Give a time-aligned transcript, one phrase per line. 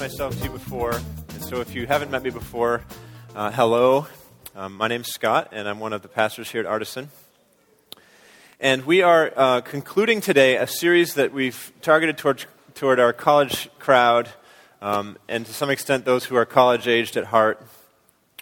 [0.00, 2.82] myself to you before, and so if you haven't met me before,
[3.36, 4.06] uh, hello.
[4.56, 7.10] Um, my name's Scott, and I'm one of the pastors here at Artisan.
[8.60, 13.68] And we are uh, concluding today a series that we've targeted toward, toward our college
[13.78, 14.30] crowd,
[14.80, 17.62] um, and to some extent those who are college aged at heart,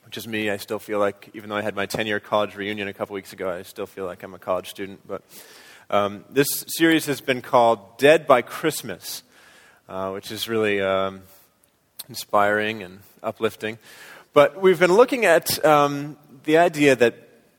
[0.05, 0.51] which is me.
[0.51, 3.15] I still feel like, even though I had my 10 year college reunion a couple
[3.15, 5.01] weeks ago, I still feel like I'm a college student.
[5.09, 5.23] But
[5.91, 9.25] um, this series has been called Dead by Christmas,
[9.89, 11.23] uh, which is really um,
[12.09, 13.79] inspiring and uplifting.
[14.33, 17.15] But we've been looking at um, the idea that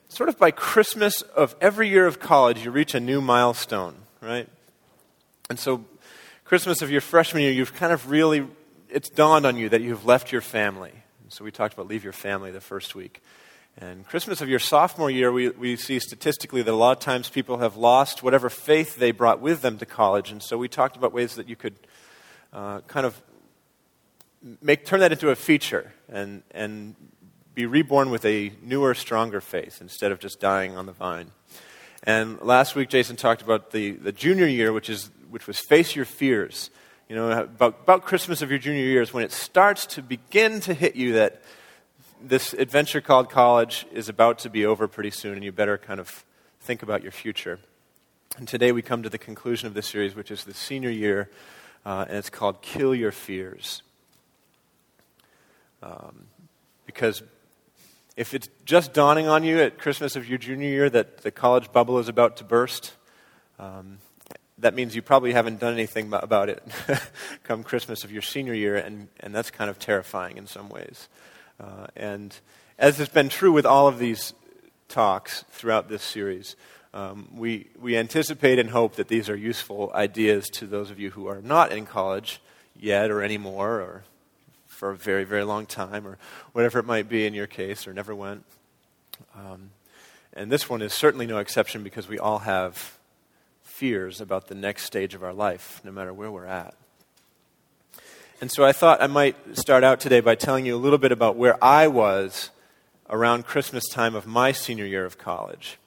[0.10, 4.48] sort of by Christmas of every year of college, you reach a new milestone, right?
[5.50, 5.86] And so,
[6.44, 8.46] Christmas of your freshman year, you've kind of really,
[8.90, 10.92] it's dawned on you that you've left your family.
[11.30, 13.22] So, we talked about leave your family the first week.
[13.78, 17.30] And Christmas of your sophomore year, we, we see statistically that a lot of times
[17.30, 20.32] people have lost whatever faith they brought with them to college.
[20.32, 21.76] And so, we talked about ways that you could
[22.52, 23.22] uh, kind of
[24.62, 26.96] make, turn that into a feature and, and
[27.54, 31.32] be reborn with a newer, stronger faith instead of just dying on the vine.
[32.04, 35.96] And last week, Jason talked about the, the junior year, which, is, which was face
[35.96, 36.70] your fears.
[37.10, 40.62] You know, about, about Christmas of your junior year is when it starts to begin
[40.62, 41.42] to hit you that
[42.22, 46.00] this adventure called college is about to be over pretty soon, and you better kind
[46.00, 46.24] of
[46.62, 47.60] think about your future.
[48.38, 51.30] And today we come to the conclusion of this series, which is the senior year,
[51.86, 53.82] uh, and it's called Kill Your Fears.
[55.82, 56.28] Um,
[56.86, 57.24] because
[58.18, 61.72] if it's just dawning on you at Christmas of your junior year that the college
[61.72, 62.94] bubble is about to burst,
[63.60, 64.00] um,
[64.58, 66.62] that means you probably haven't done anything about it
[67.44, 71.08] come Christmas of your senior year, and, and that's kind of terrifying in some ways.
[71.60, 72.36] Uh, and
[72.78, 74.34] as has been true with all of these
[74.88, 76.56] talks throughout this series,
[76.94, 81.12] um, we, we anticipate and hope that these are useful ideas to those of you
[81.12, 82.42] who are not in college
[82.76, 84.04] yet or anymore, or
[84.80, 86.18] for a very, very long time, or
[86.54, 88.46] whatever it might be in your case, or never went.
[89.36, 89.72] Um,
[90.32, 92.98] and this one is certainly no exception because we all have
[93.62, 96.76] fears about the next stage of our life, no matter where we're at.
[98.40, 101.12] And so I thought I might start out today by telling you a little bit
[101.12, 102.50] about where I was
[103.10, 105.78] around Christmas time of my senior year of college.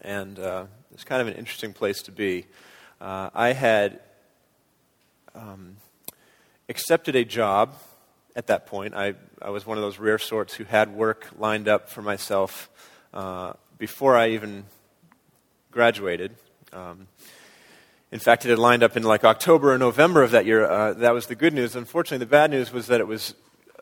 [0.00, 0.64] And uh,
[0.94, 2.46] it's kind of an interesting place to be.
[3.02, 4.00] Uh, I had
[5.34, 5.76] um,
[6.72, 7.74] accepted a job
[8.34, 8.94] at that point.
[8.94, 9.12] I,
[9.42, 12.70] I was one of those rare sorts who had work lined up for myself
[13.12, 14.64] uh, before I even
[15.70, 16.34] graduated.
[16.72, 17.08] Um,
[18.10, 20.64] in fact, it had lined up in like October or November of that year.
[20.64, 21.76] Uh, that was the good news.
[21.76, 23.34] Unfortunately, the bad news was that it was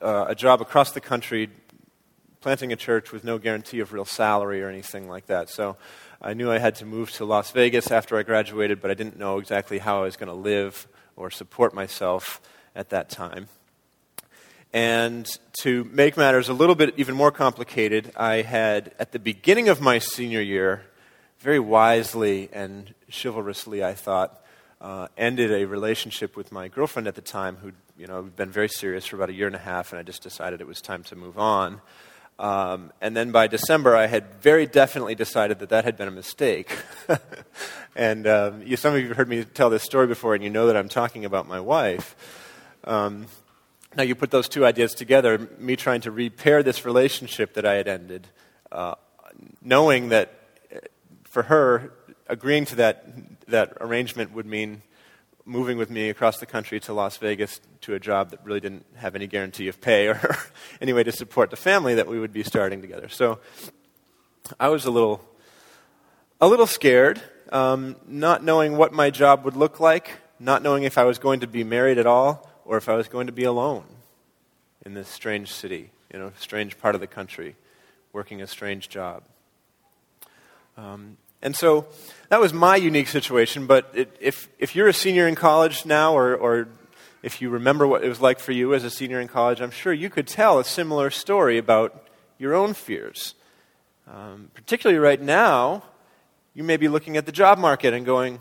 [0.03, 1.49] uh, a job across the country,
[2.41, 5.49] planting a church with no guarantee of real salary or anything like that.
[5.49, 5.77] So
[6.21, 9.17] I knew I had to move to Las Vegas after I graduated, but I didn't
[9.17, 12.41] know exactly how I was going to live or support myself
[12.75, 13.49] at that time.
[14.73, 15.29] And
[15.63, 19.81] to make matters a little bit even more complicated, I had, at the beginning of
[19.81, 20.83] my senior year,
[21.41, 24.45] very wisely and chivalrously, I thought,
[24.81, 28.69] uh, ended a relationship with my girlfriend at the time who'd you know, been very
[28.69, 31.03] serious for about a year and a half, and I just decided it was time
[31.05, 31.83] to move on.
[32.39, 36.13] Um, and then by December, I had very definitely decided that that had been a
[36.13, 36.75] mistake.
[37.95, 40.49] and um, you, some of you have heard me tell this story before, and you
[40.49, 42.17] know that I'm talking about my wife.
[42.85, 43.27] Um,
[43.97, 47.75] now, you put those two ideas together me trying to repair this relationship that I
[47.75, 48.29] had ended,
[48.71, 48.95] uh,
[49.61, 50.33] knowing that
[50.73, 50.79] uh,
[51.25, 51.93] for her,
[52.29, 53.05] agreeing to that,
[53.49, 54.83] that arrangement would mean
[55.45, 58.87] moving with me across the country to Las Vegas to a job that really didn't
[58.95, 60.37] have any guarantee of pay or
[60.81, 63.09] any way to support the family that we would be starting together.
[63.09, 63.41] So
[64.61, 65.25] I was a little,
[66.41, 67.21] a little scared,
[67.51, 71.41] um, not knowing what my job would look like, not knowing if I was going
[71.41, 73.85] to be married at all or if I was going to be alone
[74.85, 77.57] in this strange city, you know, strange part of the country,
[78.13, 79.23] working a strange job.
[80.77, 81.87] Um, and so
[82.29, 86.17] that was my unique situation, but it, if, if you're a senior in college now,
[86.17, 86.69] or, or
[87.23, 89.71] if you remember what it was like for you as a senior in college, I'm
[89.71, 92.09] sure you could tell a similar story about
[92.39, 93.35] your own fears.
[94.09, 95.85] Um, particularly right now,
[96.55, 98.41] you may be looking at the job market and going,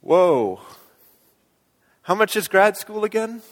[0.00, 0.60] Whoa.
[2.06, 3.42] How much is grad school again?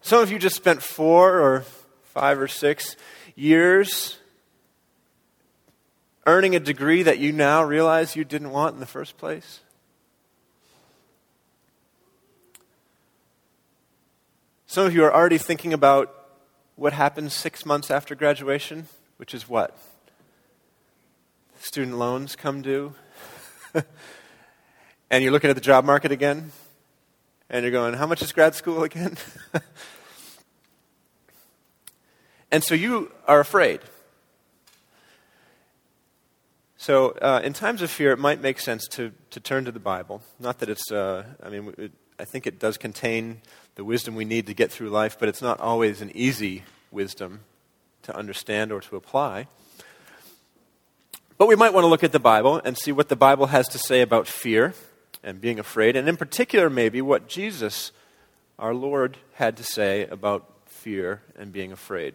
[0.00, 1.64] Some of you just spent four or
[2.04, 2.94] five or six
[3.34, 4.18] years
[6.24, 9.58] earning a degree that you now realize you didn't want in the first place.
[14.68, 16.14] Some of you are already thinking about
[16.76, 18.86] what happens six months after graduation,
[19.16, 19.76] which is what?
[21.58, 22.94] Student loans come due.
[25.10, 26.52] and you're looking at the job market again,
[27.50, 29.16] and you're going, How much is grad school again?
[32.50, 33.80] And so you are afraid.
[36.76, 39.80] So, uh, in times of fear, it might make sense to, to turn to the
[39.80, 40.22] Bible.
[40.38, 43.42] Not that it's, uh, I mean, it, I think it does contain
[43.74, 47.40] the wisdom we need to get through life, but it's not always an easy wisdom
[48.02, 49.48] to understand or to apply.
[51.36, 53.68] But we might want to look at the Bible and see what the Bible has
[53.68, 54.72] to say about fear
[55.22, 57.92] and being afraid, and in particular, maybe what Jesus,
[58.58, 62.14] our Lord, had to say about fear and being afraid.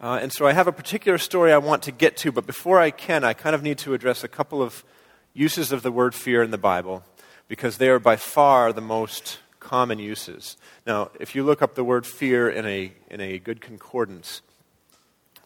[0.00, 2.80] Uh, and so I have a particular story I want to get to, but before
[2.80, 4.84] I can, I kind of need to address a couple of
[5.32, 7.04] uses of the word fear in the Bible,
[7.48, 10.56] because they are by far the most common uses.
[10.86, 14.42] Now, if you look up the word fear in a, in a good concordance,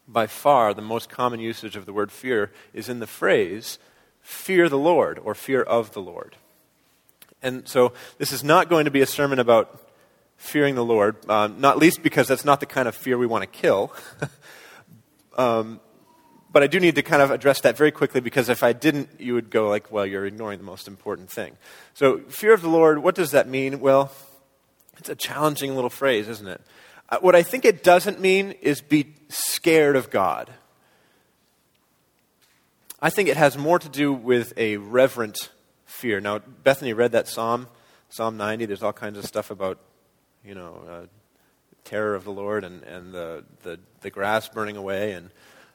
[0.08, 3.78] by far the most common usage of the word fear is in the phrase,
[4.28, 6.36] fear the Lord, or fear of the Lord.
[7.42, 9.80] And so this is not going to be a sermon about
[10.36, 13.42] fearing the Lord, uh, not least because that's not the kind of fear we want
[13.42, 13.90] to kill.
[15.38, 15.80] um,
[16.52, 19.08] but I do need to kind of address that very quickly because if I didn't,
[19.18, 21.56] you would go like, well, you're ignoring the most important thing.
[21.94, 23.80] So, fear of the Lord, what does that mean?
[23.80, 24.12] Well,
[24.98, 26.60] it's a challenging little phrase, isn't it?
[27.08, 30.52] Uh, what I think it doesn't mean is be scared of God.
[33.00, 35.50] I think it has more to do with a reverent
[35.86, 36.20] fear.
[36.20, 37.68] Now, Bethany read that psalm,
[38.08, 38.66] Psalm 90.
[38.66, 39.78] There's all kinds of stuff about
[40.44, 41.06] you know, uh,
[41.84, 45.30] terror of the Lord and, and the, the, the grass burning away and,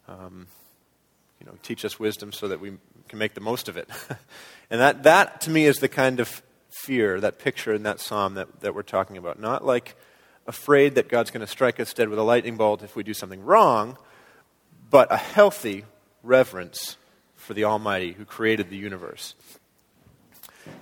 [0.07, 0.47] um,
[1.39, 2.73] you know, teach us wisdom so that we
[3.07, 3.89] can make the most of it.
[4.69, 6.41] and that, that, to me, is the kind of
[6.71, 9.39] fear, that picture in that psalm that, that we're talking about.
[9.39, 9.95] Not like
[10.47, 13.13] afraid that God's going to strike us dead with a lightning bolt if we do
[13.13, 13.97] something wrong,
[14.89, 15.85] but a healthy
[16.21, 16.97] reverence
[17.43, 19.35] for the Almighty who created the universe.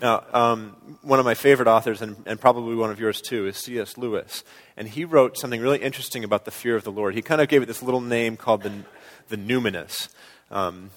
[0.01, 3.57] Now, um, one of my favorite authors, and, and, probably one of yours too, is
[3.57, 3.97] C.S.
[3.97, 4.43] Lewis.
[4.77, 7.15] And he wrote something really interesting about the fear of the Lord.
[7.15, 8.71] He kind of gave it this little name called the,
[9.29, 10.09] the numinous.
[10.51, 10.91] Um,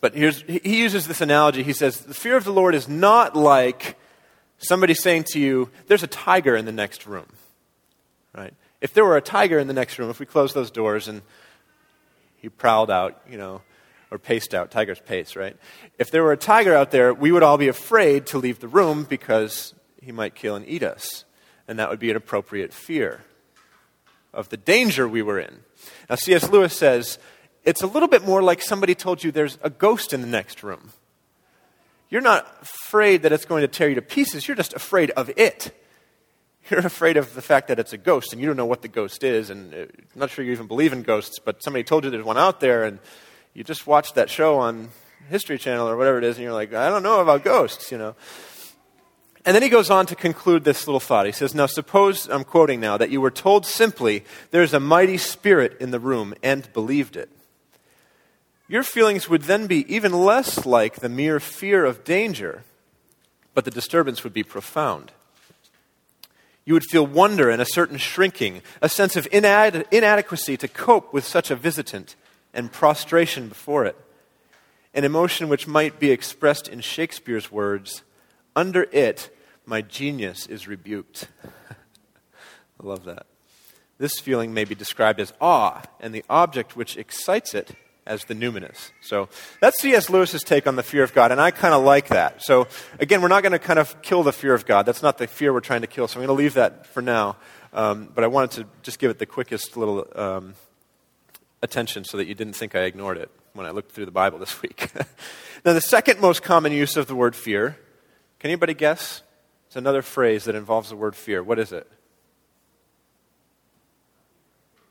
[0.00, 1.62] but here's, he uses this analogy.
[1.62, 3.98] He says, The fear of the Lord is not like
[4.58, 7.26] somebody saying to you, There's a tiger in the next room.
[8.34, 8.54] Right?
[8.80, 11.22] If there were a tiger in the next room, if we closed those doors and
[12.36, 13.60] he prowled out, you know,
[14.10, 14.70] or paced out.
[14.70, 15.56] Tigers pace, right?
[15.98, 18.68] If there were a tiger out there, we would all be afraid to leave the
[18.68, 21.24] room because he might kill and eat us.
[21.66, 23.22] And that would be an appropriate fear
[24.32, 25.58] of the danger we were in.
[26.08, 26.48] Now, C.S.
[26.50, 27.18] Lewis says
[27.64, 30.62] it's a little bit more like somebody told you there's a ghost in the next
[30.62, 30.92] room.
[32.08, 35.30] You're not afraid that it's going to tear you to pieces, you're just afraid of
[35.36, 35.74] it.
[36.70, 38.88] You're afraid of the fact that it's a ghost and you don't know what the
[38.88, 42.04] ghost is, and I'm uh, not sure you even believe in ghosts, but somebody told
[42.04, 42.98] you there's one out there, and
[43.54, 44.90] you just watched that show on
[45.28, 47.98] History Channel or whatever it is, and you're like, I don't know about ghosts, you
[47.98, 48.14] know.
[49.44, 51.26] And then he goes on to conclude this little thought.
[51.26, 55.16] He says, Now, suppose, I'm quoting now, that you were told simply, there's a mighty
[55.16, 57.30] spirit in the room, and believed it.
[58.68, 62.64] Your feelings would then be even less like the mere fear of danger,
[63.54, 65.12] but the disturbance would be profound.
[66.66, 71.14] You would feel wonder and a certain shrinking, a sense of inad- inadequacy to cope
[71.14, 72.14] with such a visitant
[72.58, 73.96] and prostration before it,
[74.92, 78.02] an emotion which might be expressed in Shakespeare's words
[78.56, 79.30] Under it,
[79.64, 81.28] my genius is rebuked.
[81.44, 83.26] I love that.
[83.98, 88.34] This feeling may be described as awe, and the object which excites it as the
[88.34, 88.90] numinous.
[89.02, 89.28] So
[89.60, 90.10] that's C.S.
[90.10, 92.42] Lewis's take on the fear of God, and I kind of like that.
[92.42, 92.66] So
[92.98, 94.84] again, we're not going to kind of kill the fear of God.
[94.84, 96.08] That's not the fear we're trying to kill.
[96.08, 97.36] So I'm going to leave that for now.
[97.72, 100.54] Um, but I wanted to just give it the quickest little um,
[101.62, 104.38] attention so that you didn't think I ignored it when I looked through the Bible
[104.38, 104.90] this week.
[105.64, 107.76] now, the second most common use of the word fear,
[108.38, 109.22] can anybody guess?
[109.66, 111.42] It's another phrase that involves the word fear.
[111.42, 111.90] What is it?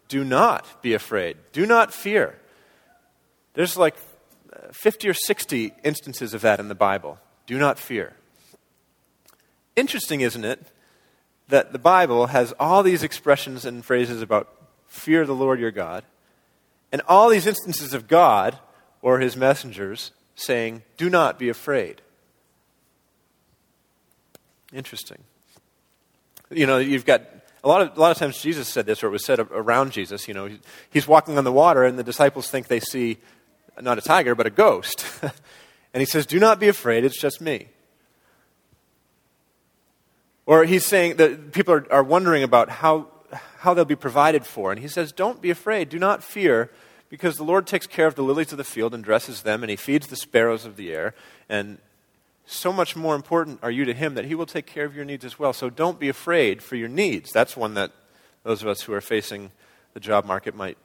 [0.07, 1.37] Do not be afraid.
[1.51, 2.39] Do not fear.
[3.53, 3.95] There's like
[4.71, 7.19] 50 or 60 instances of that in the Bible.
[7.45, 8.13] Do not fear.
[9.75, 10.71] Interesting, isn't it,
[11.47, 14.53] that the Bible has all these expressions and phrases about
[14.87, 16.03] fear the Lord your God,
[16.91, 18.57] and all these instances of God
[19.01, 22.01] or his messengers saying, Do not be afraid.
[24.73, 25.23] Interesting.
[26.49, 27.23] You know, you've got
[27.63, 29.91] a lot of, a lot of times Jesus said this, or it was said around
[29.91, 30.27] Jesus.
[30.27, 30.49] You know,
[30.89, 33.17] he's walking on the water, and the disciples think they see
[33.81, 35.05] not a tiger, but a ghost.
[35.93, 37.67] and he says, Do not be afraid, it's just me.
[40.45, 43.07] Or he's saying that people are, are wondering about how,
[43.59, 44.71] how they'll be provided for.
[44.71, 46.71] And he says, Don't be afraid, do not fear,
[47.09, 49.69] because the Lord takes care of the lilies of the field and dresses them, and
[49.69, 51.13] he feeds the sparrows of the air.
[51.49, 51.77] And
[52.45, 55.05] so much more important are you to him that he will take care of your
[55.05, 55.53] needs as well.
[55.53, 57.31] So don't be afraid for your needs.
[57.31, 57.91] That's one that
[58.43, 59.51] those of us who are facing
[59.93, 60.77] the job market might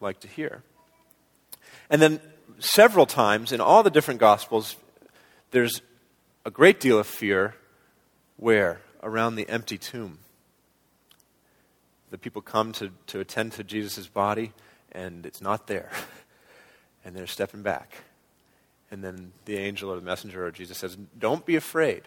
[0.00, 0.62] like to hear.
[1.90, 2.20] And then
[2.58, 4.76] several times in all the different gospels,
[5.50, 5.82] there's
[6.44, 7.54] a great deal of fear
[8.36, 8.80] where?
[9.02, 10.18] Around the empty tomb.
[12.12, 14.52] The people come to, to attend to Jesus' body,
[14.92, 15.90] and it's not there.
[17.06, 17.96] and they're stepping back.
[18.90, 22.02] And then the angel or the messenger or Jesus says, Don't be afraid.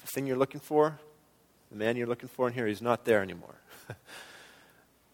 [0.00, 0.98] The thing you're looking for,
[1.70, 3.56] the man you're looking for in here, he's not there anymore.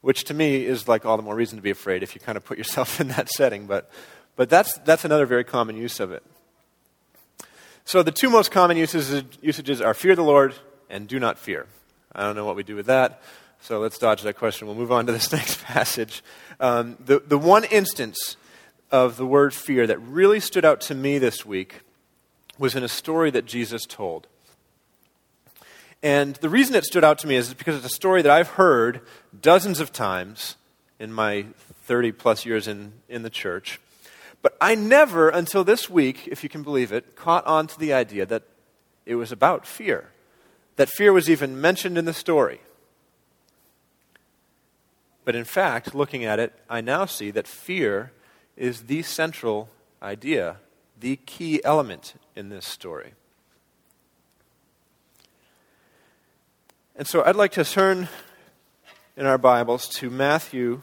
[0.00, 2.36] Which to me is like all the more reason to be afraid if you kind
[2.36, 3.66] of put yourself in that setting.
[3.66, 3.90] But,
[4.36, 6.22] but that's, that's another very common use of it.
[7.84, 10.54] So the two most common uses, usages are fear the Lord
[10.88, 11.66] and do not fear.
[12.14, 13.22] I don't know what we do with that,
[13.60, 14.66] so let's dodge that question.
[14.66, 16.22] We'll move on to this next passage.
[16.60, 18.36] Um, the, the one instance
[18.90, 21.80] of the word fear that really stood out to me this week
[22.58, 24.26] was in a story that Jesus told.
[26.02, 28.50] And the reason it stood out to me is because it's a story that I've
[28.50, 29.00] heard
[29.40, 30.56] dozens of times
[31.00, 31.46] in my
[31.84, 33.80] 30 plus years in, in the church.
[34.42, 37.94] But I never, until this week, if you can believe it, caught on to the
[37.94, 38.42] idea that
[39.06, 40.10] it was about fear.
[40.76, 42.60] That fear was even mentioned in the story.
[45.24, 48.12] But in fact, looking at it, I now see that fear
[48.56, 49.68] is the central
[50.02, 50.56] idea,
[50.98, 53.14] the key element in this story.
[56.96, 58.08] And so I'd like to turn
[59.16, 60.82] in our Bibles to Matthew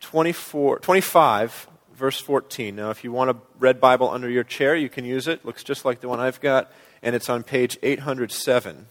[0.00, 2.76] 24, 25, verse 14.
[2.76, 5.44] Now, if you want a red Bible under your chair, you can use it.
[5.44, 6.70] Looks just like the one I've got,
[7.02, 8.86] and it's on page 807.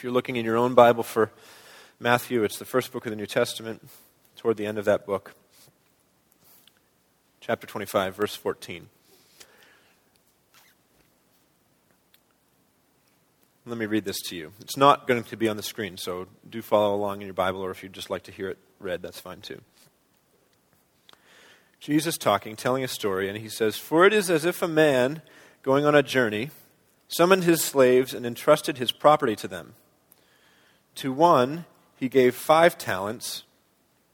[0.00, 1.30] If you're looking in your own Bible for
[1.98, 3.86] Matthew, it's the first book of the New Testament
[4.34, 5.34] toward the end of that book.
[7.42, 8.88] Chapter 25, verse 14.
[13.66, 14.52] Let me read this to you.
[14.58, 17.60] It's not going to be on the screen, so do follow along in your Bible,
[17.60, 19.60] or if you'd just like to hear it read, that's fine too.
[21.78, 25.20] Jesus talking, telling a story, and he says, For it is as if a man
[25.62, 26.48] going on a journey
[27.06, 29.74] summoned his slaves and entrusted his property to them.
[30.96, 31.66] To one
[31.96, 33.44] he gave five talents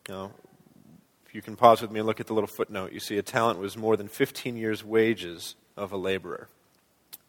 [0.09, 0.33] now,
[1.26, 3.23] if you can pause with me and look at the little footnote, you see a
[3.23, 6.49] talent was more than 15 years' wages of a laborer.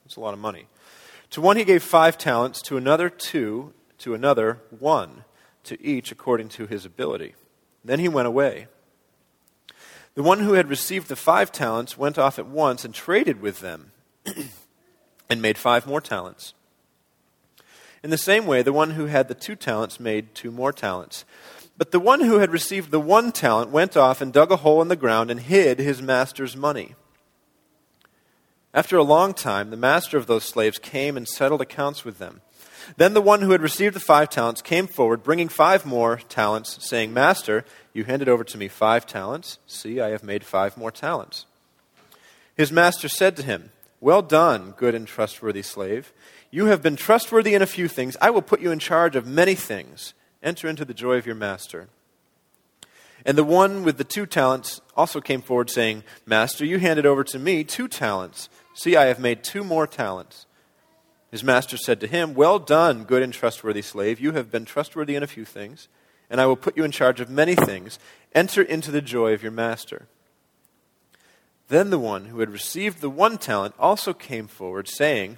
[0.03, 0.67] That's a lot of money.
[1.31, 5.25] To one he gave five talents, to another two, to another one,
[5.63, 7.35] to each according to his ability.
[7.83, 8.67] Then he went away.
[10.13, 13.59] The one who had received the five talents went off at once and traded with
[13.59, 13.91] them
[15.29, 16.53] and made five more talents.
[18.07, 21.25] In the same way, the one who had the two talents made two more talents.
[21.77, 24.81] But the one who had received the one talent went off and dug a hole
[24.81, 26.95] in the ground and hid his master's money.
[28.73, 32.39] After a long time, the master of those slaves came and settled accounts with them.
[32.95, 36.77] Then the one who had received the five talents came forward, bringing five more talents,
[36.87, 39.59] saying, Master, you handed over to me five talents.
[39.67, 41.45] See, I have made five more talents.
[42.55, 46.13] His master said to him, Well done, good and trustworthy slave.
[46.49, 48.15] You have been trustworthy in a few things.
[48.21, 50.13] I will put you in charge of many things.
[50.41, 51.89] Enter into the joy of your master.
[53.25, 57.23] And the one with the two talents also came forward, saying, Master, you handed over
[57.25, 58.47] to me two talents.
[58.73, 60.45] See, I have made two more talents.
[61.31, 64.19] His master said to him, Well done, good and trustworthy slave.
[64.21, 65.89] You have been trustworthy in a few things,
[66.29, 67.99] and I will put you in charge of many things.
[68.33, 70.07] Enter into the joy of your master.
[71.67, 75.37] Then the one who had received the one talent also came forward, saying,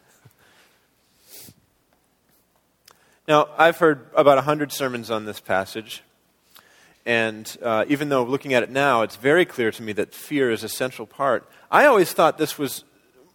[3.27, 6.01] Now, I've heard about a hundred sermons on this passage,
[7.05, 10.49] and uh, even though looking at it now, it's very clear to me that fear
[10.49, 11.47] is a central part.
[11.69, 12.83] I always thought this was,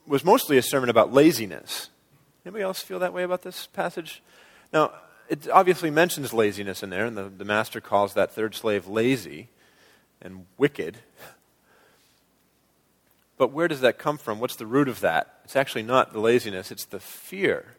[0.07, 1.91] was mostly a sermon about laziness.
[2.45, 4.23] Anybody else feel that way about this passage?
[4.73, 4.93] Now,
[5.29, 9.49] it obviously mentions laziness in there, and the, the master calls that third slave lazy
[10.21, 10.99] and wicked.
[13.39, 14.41] But where does that come from?
[14.41, 15.41] What's the root of that?
[15.45, 17.77] It's actually not the laziness, it's the fear.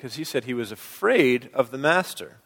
[0.00, 2.38] Because he said he was afraid of the master.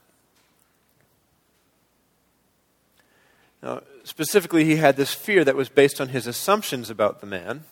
[3.63, 7.63] Now, specifically, he had this fear that was based on his assumptions about the man,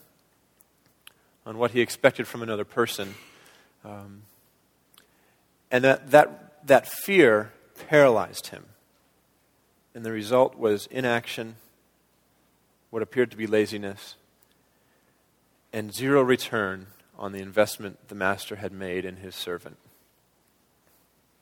[1.45, 3.17] on what he expected from another person.
[3.85, 4.23] Um,
[5.73, 7.51] and that, that, that fear
[7.89, 8.67] paralyzed him.
[9.97, 11.57] And the result was inaction,
[12.91, 14.15] what appeared to be laziness,
[15.73, 16.87] and zero return
[17.23, 19.77] on the investment the master had made in his servant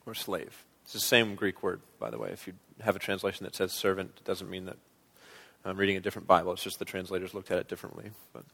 [0.04, 0.64] or slave.
[0.84, 2.28] It's the same Greek word, by the way.
[2.30, 4.76] If you have a translation that says servant, it doesn't mean that
[5.64, 6.52] I'm reading a different Bible.
[6.52, 8.10] It's just the translators looked at it differently.
[8.34, 8.44] But.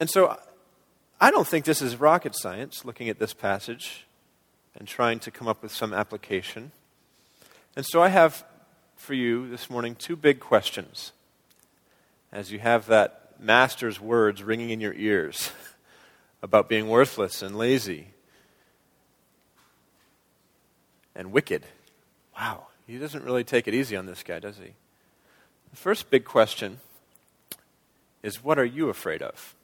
[0.00, 0.38] And so
[1.20, 4.06] I don't think this is rocket science, looking at this passage
[4.74, 6.72] and trying to come up with some application.
[7.76, 8.44] And so I have
[8.96, 11.12] for you this morning two big questions
[12.32, 15.50] as you have that master's words ringing in your ears
[16.42, 18.08] about being worthless and lazy
[21.14, 21.64] and wicked.
[22.36, 24.72] Wow, he doesn't really take it easy on this guy, does he?
[25.70, 26.80] The first big question
[28.22, 29.54] is what are you afraid of?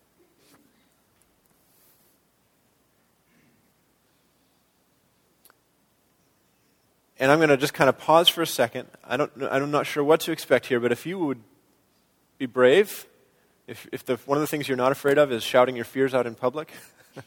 [7.19, 8.89] And I'm going to just kind of pause for a second.
[9.05, 11.41] I don't, I'm not sure what to expect here, but if you would
[12.39, 13.07] be brave,
[13.71, 16.13] if, if the, one of the things you're not afraid of is shouting your fears
[16.13, 16.73] out in public,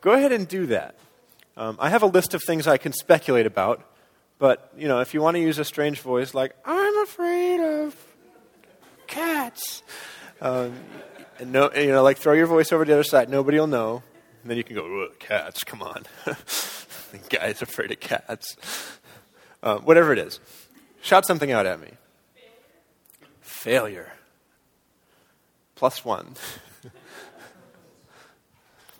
[0.00, 0.94] go ahead and do that.
[1.56, 3.84] Um, I have a list of things I can speculate about,
[4.38, 7.96] but you know, if you want to use a strange voice like "I'm afraid of
[9.08, 9.82] cats,"
[10.40, 10.72] um,
[11.40, 13.28] and no, you know, like throw your voice over to the other side.
[13.28, 14.04] Nobody will know,
[14.42, 18.56] and then you can go, "Cats, come on." the guy's afraid of cats.
[19.64, 20.38] Uh, whatever it is.
[21.02, 21.90] Shout something out at me.
[23.40, 24.12] Failure.
[25.78, 26.34] Plus one.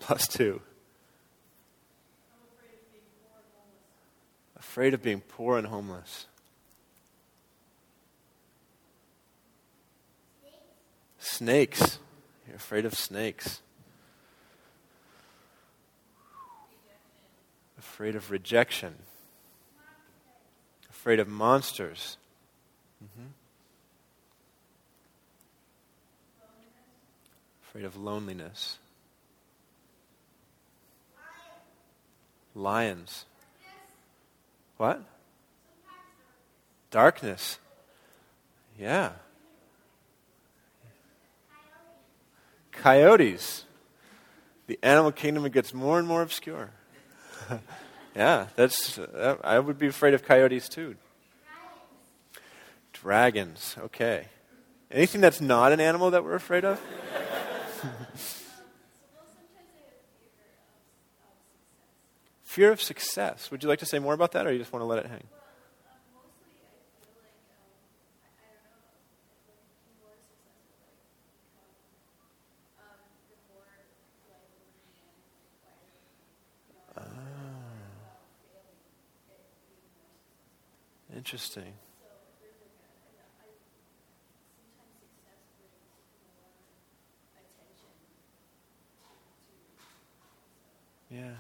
[0.01, 0.63] Plus two.
[4.57, 6.27] Afraid of being poor and homeless.
[11.19, 11.99] Snakes.
[12.47, 13.61] You're afraid of snakes.
[17.99, 18.95] afraid of rejection,
[20.89, 22.17] afraid of monsters.
[23.03, 23.31] Mm-hmm.
[27.69, 28.79] Afraid of loneliness.
[32.55, 33.25] Lions.
[34.79, 35.03] What?
[36.91, 37.59] Darkness.
[38.79, 39.13] Yeah.
[42.73, 43.65] Coyotes.
[44.67, 46.71] The animal kingdom gets more and more obscure.
[48.19, 48.99] Yeah, that's.
[48.99, 50.97] Uh, I would be afraid of coyotes too.
[52.93, 53.77] Dragons.
[53.79, 54.27] Okay.
[54.91, 56.81] Anything that's not an animal that we're afraid of?
[62.45, 63.51] Fear of success.
[63.51, 65.07] Would you like to say more about that, or you just want to let it
[65.07, 65.25] hang?
[76.97, 77.03] Ah.
[81.15, 81.75] Interesting.
[91.11, 91.31] Yeah.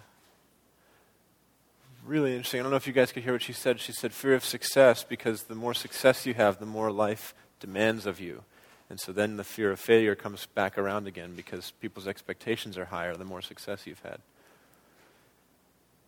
[2.06, 2.60] Really interesting.
[2.60, 3.80] I don't know if you guys could hear what she said.
[3.80, 8.06] She said, fear of success, because the more success you have, the more life demands
[8.06, 8.44] of you.
[8.88, 12.86] And so then the fear of failure comes back around again because people's expectations are
[12.86, 14.20] higher the more success you've had.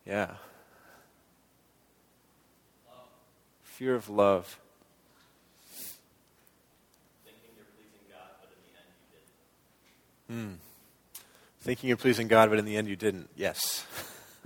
[0.05, 0.35] Yeah.
[3.81, 4.59] fear of love.
[7.25, 8.85] Thinking you're pleasing God, but in the end
[10.29, 10.59] you didn't.
[10.61, 10.70] Hmm.
[11.61, 13.29] Thinking you're pleasing God, but in the end you didn't.
[13.35, 13.85] Yes.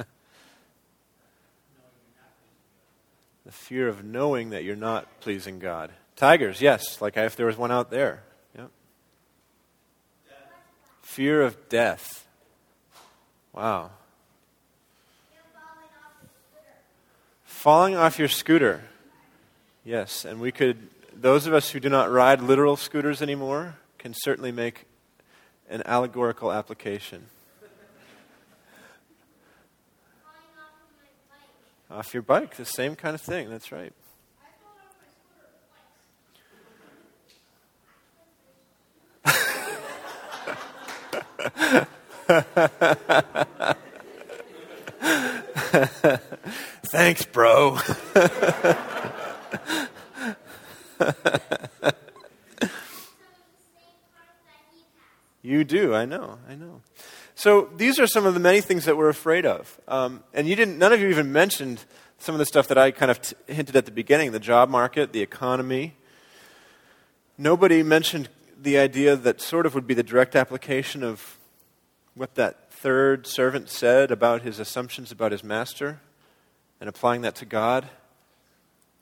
[3.45, 5.91] the fear of knowing that you're not pleasing God.
[6.17, 8.23] Tigers, yes, like if there was one out there.
[8.57, 8.69] Yep.
[11.03, 12.27] Fear of death.
[13.53, 13.91] Wow.
[17.45, 18.83] Falling off your scooter.
[19.85, 24.13] Yes, and we could, those of us who do not ride literal scooters anymore can
[24.13, 24.85] certainly make
[25.69, 27.27] an allegorical application.
[31.89, 33.93] Off your bike, the same kind of thing, that's right.
[46.85, 47.77] Thanks, bro.
[55.43, 56.81] you do, I know, I know.
[57.45, 59.79] So these are some of the many things that we're afraid of.
[59.87, 61.85] Um, and you didn't, none of you even mentioned
[62.17, 64.67] some of the stuff that I kind of t- hinted at the beginning the job
[64.67, 65.93] market, the economy.
[67.37, 68.29] Nobody mentioned
[68.59, 71.37] the idea that sort of would be the direct application of
[72.15, 75.99] what that third servant said about his assumptions about his master
[76.81, 77.87] and applying that to God.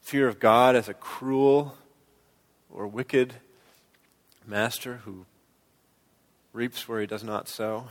[0.02, 1.78] Fear of God as a cruel
[2.70, 3.36] or wicked
[4.46, 5.26] master who
[6.52, 7.88] reaps where he does not sow.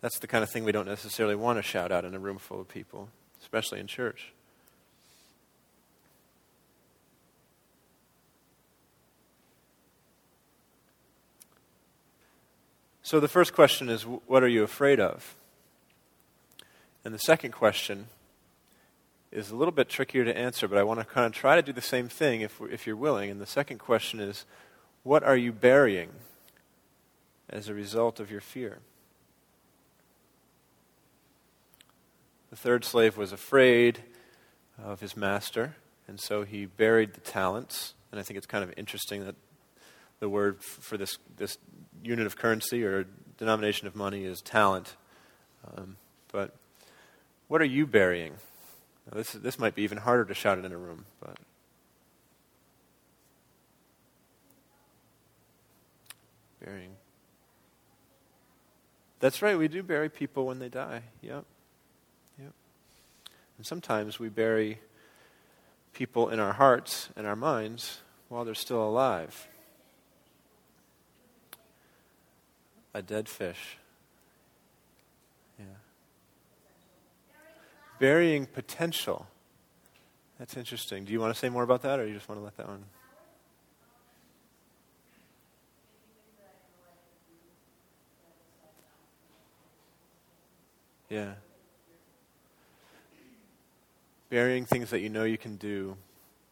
[0.00, 2.38] That's the kind of thing we don't necessarily want to shout out in a room
[2.38, 3.08] full of people,
[3.42, 4.32] especially in church.
[13.02, 15.34] So the first question is what are you afraid of?
[17.04, 18.06] And the second question
[19.32, 21.62] is a little bit trickier to answer, but I want to kind of try to
[21.62, 23.30] do the same thing if, if you're willing.
[23.30, 24.44] And the second question is
[25.02, 26.10] what are you burying
[27.48, 28.78] as a result of your fear?
[32.50, 34.00] The third slave was afraid
[34.82, 35.76] of his master,
[36.08, 37.94] and so he buried the talents.
[38.10, 39.36] And I think it's kind of interesting that
[40.18, 41.58] the word for this, this
[42.02, 43.06] unit of currency or
[43.38, 44.96] denomination of money is talent.
[45.76, 45.96] Um,
[46.32, 46.54] but
[47.46, 48.32] what are you burying?
[49.06, 51.36] Now this, this might be even harder to shout it in a room, but.
[56.64, 56.96] Burying.
[59.20, 61.02] That's right, we do bury people when they die.
[61.22, 61.44] Yep.
[63.60, 64.78] And sometimes we bury
[65.92, 67.98] people in our hearts and our minds
[68.30, 69.48] while they're still alive.
[72.94, 73.76] A dead fish.
[75.58, 75.66] Yeah.
[77.98, 79.26] Burying potential.
[80.38, 81.04] That's interesting.
[81.04, 82.66] Do you want to say more about that, or you just want to let that
[82.66, 82.84] one?
[91.10, 91.34] Yeah.
[94.30, 95.96] Burying things that you know you can do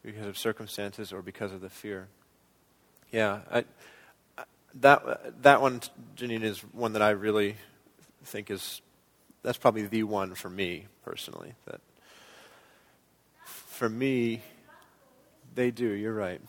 [0.03, 2.07] because of circumstances or because of the fear.
[3.11, 3.39] Yeah.
[3.51, 3.65] I,
[4.75, 5.81] that that one,
[6.15, 7.55] Janine, is one that I really
[8.23, 8.81] think is
[9.41, 11.53] that's probably the one for me personally.
[11.65, 11.81] That
[13.45, 14.41] for me,
[15.55, 15.87] they do.
[15.87, 16.41] You're right.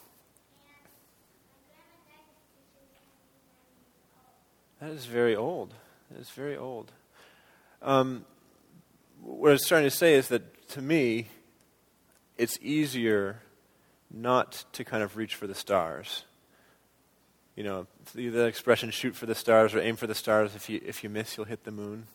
[4.81, 5.75] That is very old.
[6.11, 6.91] That is very old.
[7.83, 8.25] Um,
[9.23, 11.29] what I was trying to say is that to me,
[12.37, 13.43] it's easier
[14.11, 16.25] not to kind of reach for the stars
[17.61, 20.55] you know, the expression shoot for the stars or aim for the stars.
[20.55, 22.07] If you, if you miss, you'll hit the moon.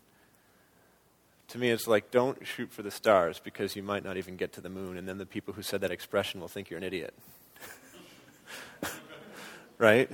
[1.49, 4.53] To me, it's like don't shoot for the stars because you might not even get
[4.53, 6.83] to the moon, and then the people who said that expression will think you're an
[6.83, 7.13] idiot.
[9.77, 10.09] right?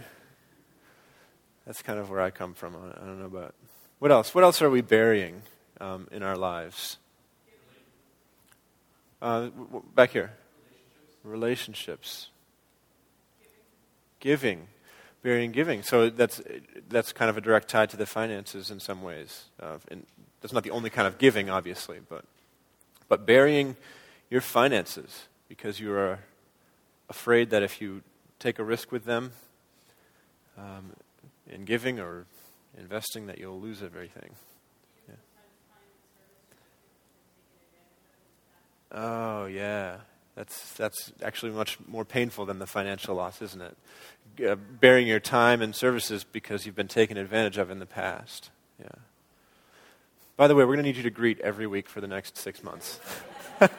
[1.65, 2.75] That's kind of where I come from.
[2.75, 3.55] I don't know about.
[3.99, 4.35] What else?
[4.35, 5.43] What else are we burying
[5.79, 6.97] um, in our lives?
[9.21, 9.49] Uh,
[9.95, 10.31] back here.
[11.23, 12.29] Relationships.
[14.19, 14.67] Giving
[15.21, 15.83] burying giving.
[15.83, 16.41] So that's,
[16.89, 19.45] that's kind of a direct tie to the finances in some ways.
[19.59, 20.05] Uh, and
[20.41, 22.25] that's not the only kind of giving, obviously, but,
[23.07, 23.75] but burying
[24.29, 26.19] your finances because you are
[27.09, 28.01] afraid that if you
[28.39, 29.31] take a risk with them
[30.57, 30.93] um,
[31.47, 32.25] in giving or
[32.77, 34.31] investing, that you'll lose everything.
[38.91, 39.97] Oh, yeah.
[40.35, 43.77] That's, that's actually much more painful than the financial loss, isn't it?
[44.45, 48.49] Uh, bearing your time and services because you've been taken advantage of in the past.
[48.79, 48.87] Yeah.
[50.37, 52.37] By the way, we're going to need you to greet every week for the next
[52.37, 52.99] six months.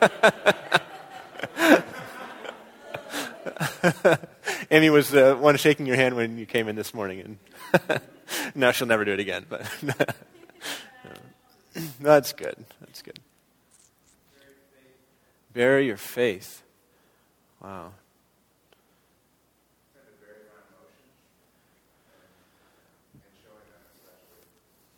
[4.70, 7.38] Amy was the one shaking your hand when you came in this morning, and
[8.54, 9.44] now she'll never do it again.
[9.48, 9.66] But
[12.00, 12.64] that's good.
[12.80, 13.18] That's good.
[15.52, 16.62] Bury your faith.
[17.62, 17.92] Wow.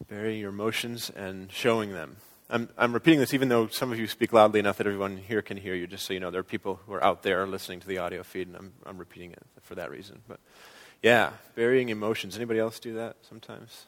[0.09, 2.17] Bury your emotions and showing them.
[2.51, 5.43] I'm, I'm repeating this even though some of you speak loudly enough that everyone here
[5.43, 6.31] can hear you, just so you know.
[6.31, 8.99] There are people who are out there listening to the audio feed, and I'm, I'm
[8.99, 10.21] repeating it for that reason.
[10.29, 10.39] But
[11.03, 12.37] yeah, burying emotions.
[12.37, 13.87] Anybody else do that sometimes?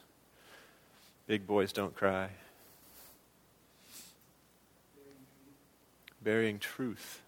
[1.27, 2.29] Big boys don't cry.
[6.27, 7.21] Burying truth.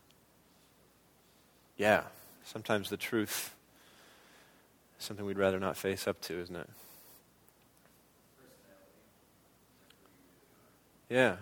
[1.78, 2.04] Yeah,
[2.44, 3.56] sometimes the truth
[5.00, 6.70] is something we'd rather not face up to, isn't it?
[11.08, 11.38] Yeah.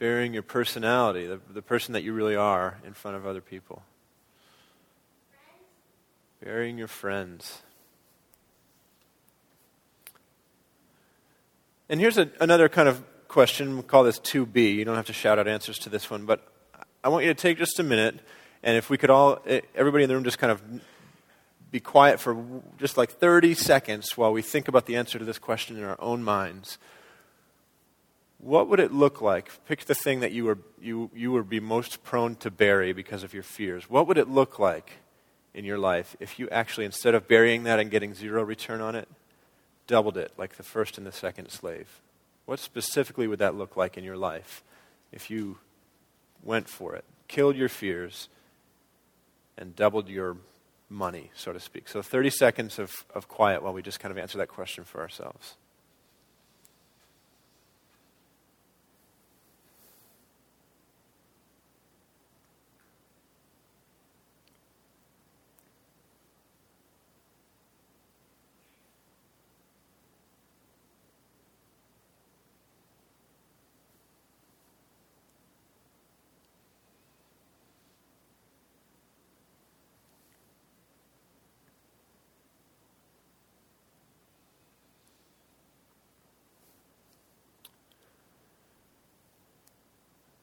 [0.00, 3.84] Burying your personality, the, the person that you really are, in front of other people.
[6.42, 7.62] Burying your friends.
[11.88, 13.04] And here's a, another kind of
[13.36, 13.74] question.
[13.74, 14.76] We'll call this 2B.
[14.76, 16.40] You don't have to shout out answers to this one, but
[17.04, 18.18] I want you to take just a minute,
[18.62, 19.44] and if we could all,
[19.74, 20.62] everybody in the room, just kind of
[21.70, 22.34] be quiet for
[22.78, 25.98] just like 30 seconds while we think about the answer to this question in our
[26.00, 26.78] own minds
[28.38, 29.50] what would it look like?
[29.66, 33.22] Pick the thing that you, were, you, you would be most prone to bury because
[33.22, 33.90] of your fears.
[33.90, 34.98] What would it look like
[35.52, 38.94] in your life if you actually, instead of burying that and getting zero return on
[38.94, 39.08] it,
[39.86, 42.00] doubled it like the first and the second slave?
[42.46, 44.62] What specifically would that look like in your life
[45.12, 45.58] if you
[46.42, 48.28] went for it, killed your fears,
[49.58, 50.36] and doubled your
[50.88, 51.88] money, so to speak?
[51.88, 55.00] So 30 seconds of, of quiet while we just kind of answer that question for
[55.00, 55.56] ourselves.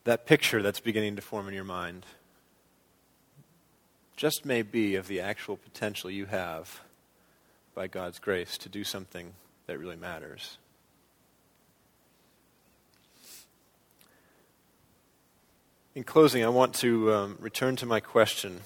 [0.03, 2.05] That picture that's beginning to form in your mind
[4.15, 6.81] just may be of the actual potential you have
[7.73, 9.33] by God's grace to do something
[9.65, 10.57] that really matters.
[15.95, 18.61] In closing, I want to um, return to my question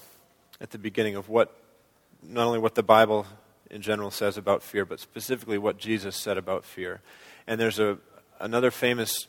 [0.60, 1.54] at the beginning of what,
[2.24, 3.26] not only what the Bible
[3.70, 7.02] in general says about fear, but specifically what Jesus said about fear.
[7.46, 7.98] And there's a,
[8.40, 9.28] another famous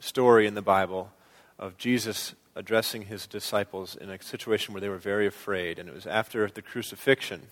[0.00, 1.10] story in the Bible
[1.58, 5.78] of Jesus addressing his disciples in a situation where they were very afraid.
[5.78, 7.42] And it was after the crucifixion.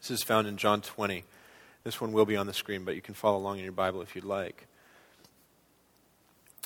[0.00, 1.24] This is found in John 20.
[1.84, 4.02] This one will be on the screen, but you can follow along in your Bible
[4.02, 4.66] if you'd like.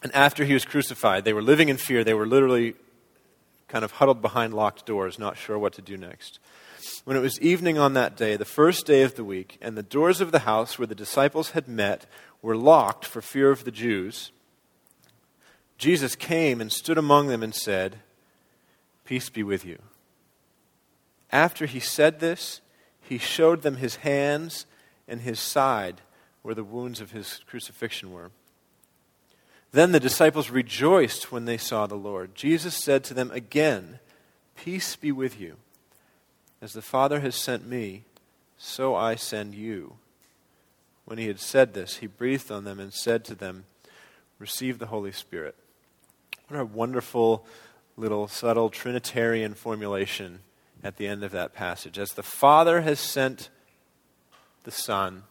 [0.02, 2.04] And after he was crucified, they were living in fear.
[2.04, 2.74] They were literally
[3.68, 6.38] kind of huddled behind locked doors, not sure what to do next.
[7.04, 9.82] When it was evening on that day, the first day of the week, and the
[9.82, 12.06] doors of the house where the disciples had met
[12.42, 14.30] were locked for fear of the Jews,
[15.78, 17.96] Jesus came and stood among them and said,
[19.04, 19.78] Peace be with you.
[21.30, 22.60] After he said this,
[23.00, 24.66] he showed them his hands
[25.06, 26.00] and his side
[26.42, 28.30] where the wounds of his crucifixion were.
[29.72, 32.34] Then the disciples rejoiced when they saw the Lord.
[32.34, 33.98] Jesus said to them again,
[34.56, 35.56] Peace be with you.
[36.62, 38.04] As the Father has sent me,
[38.56, 39.96] so I send you.
[41.04, 43.64] When he had said this, he breathed on them and said to them,
[44.38, 45.54] Receive the Holy Spirit.
[46.48, 47.44] What a wonderful
[47.96, 50.40] little subtle Trinitarian formulation
[50.84, 51.98] at the end of that passage.
[51.98, 53.48] As the Father has sent
[54.62, 55.24] the Son,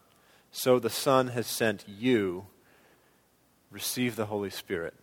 [0.52, 2.48] so the Son has sent you.
[3.72, 4.94] Receive the Holy Spirit.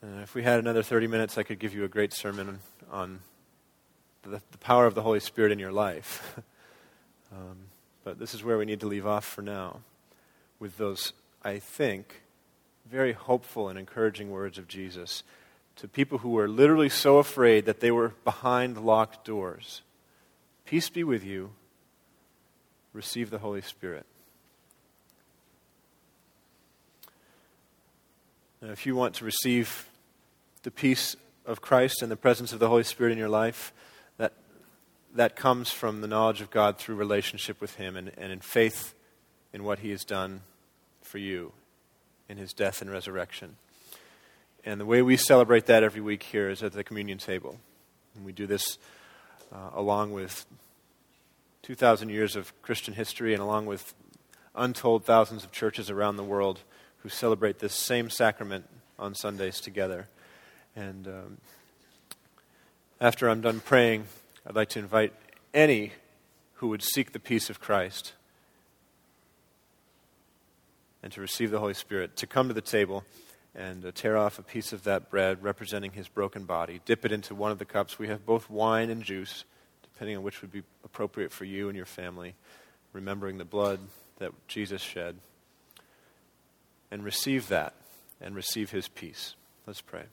[0.00, 2.60] And if we had another 30 minutes, I could give you a great sermon
[2.90, 3.20] on
[4.22, 6.38] the, the power of the Holy Spirit in your life.
[7.32, 7.56] um,
[8.04, 9.80] but this is where we need to leave off for now
[10.64, 12.22] with those, I think,
[12.90, 15.22] very hopeful and encouraging words of Jesus
[15.76, 19.82] to people who were literally so afraid that they were behind locked doors.
[20.64, 21.50] Peace be with you.
[22.94, 24.06] Receive the Holy Spirit.
[28.62, 29.86] Now, if you want to receive
[30.62, 33.70] the peace of Christ and the presence of the Holy Spirit in your life,
[34.16, 34.32] that,
[35.14, 38.94] that comes from the knowledge of God through relationship with Him and, and in faith
[39.54, 40.40] in what he has done
[41.04, 41.52] for you
[42.28, 43.56] in his death and resurrection.
[44.64, 47.58] And the way we celebrate that every week here is at the communion table.
[48.16, 48.78] And we do this
[49.52, 50.46] uh, along with
[51.62, 53.94] 2,000 years of Christian history and along with
[54.54, 56.60] untold thousands of churches around the world
[56.98, 58.64] who celebrate this same sacrament
[58.98, 60.08] on Sundays together.
[60.74, 61.38] And um,
[63.00, 64.06] after I'm done praying,
[64.46, 65.12] I'd like to invite
[65.52, 65.92] any
[66.54, 68.14] who would seek the peace of Christ
[71.04, 73.04] and to receive the Holy Spirit to come to the table
[73.54, 77.12] and uh, tear off a piece of that bread representing his broken body, dip it
[77.12, 77.98] into one of the cups.
[77.98, 79.44] We have both wine and juice,
[79.82, 82.34] depending on which would be appropriate for you and your family,
[82.94, 83.80] remembering the blood
[84.16, 85.16] that Jesus shed.
[86.90, 87.74] And receive that
[88.20, 89.34] and receive his peace.
[89.66, 90.04] Let's pray.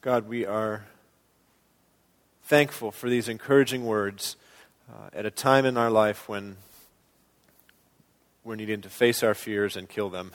[0.00, 0.86] God, we are
[2.44, 4.36] thankful for these encouraging words
[4.90, 6.56] uh, at a time in our life when
[8.44, 10.32] we're needing to face our fears and kill them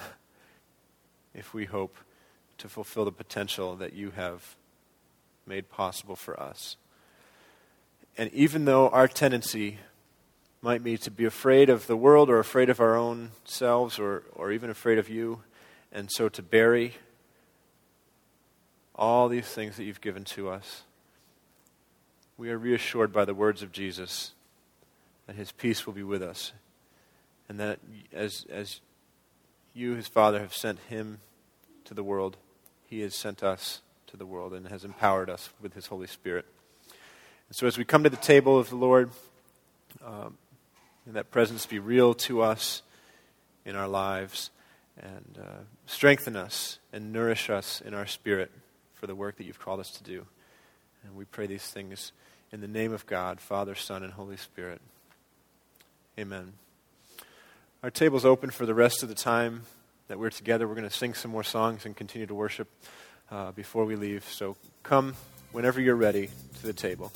[1.33, 1.97] if we hope
[2.57, 4.55] to fulfill the potential that you have
[5.45, 6.77] made possible for us.
[8.17, 9.77] And even though our tendency
[10.61, 14.23] might be to be afraid of the world or afraid of our own selves or,
[14.33, 15.41] or even afraid of you,
[15.91, 16.95] and so to bury
[18.95, 20.83] all these things that you've given to us,
[22.37, 24.33] we are reassured by the words of Jesus
[25.27, 26.53] that his peace will be with us
[27.49, 27.79] and that
[28.13, 28.81] as, as
[29.73, 31.19] you, his Father, have sent him
[31.85, 32.37] to the world,
[32.87, 36.45] he has sent us to the world and has empowered us with his Holy Spirit.
[37.49, 39.11] And so as we come to the table of the Lord,
[40.05, 40.37] um,
[41.05, 42.81] that presence be real to us
[43.65, 44.49] in our lives
[44.99, 48.51] and uh, strengthen us and nourish us in our spirit
[48.93, 50.25] for the work that you've called us to do.
[51.03, 52.11] And we pray these things
[52.51, 54.81] in the name of God, Father, Son, and Holy Spirit.
[56.19, 56.53] Amen.
[57.87, 59.61] Our table's open for the rest of the time
[60.09, 60.67] that we're together.
[60.67, 62.67] We're going to sing some more songs and continue to worship
[63.31, 64.25] uh, before we leave.
[64.25, 65.13] So come
[65.53, 67.13] whenever you're ready to the table.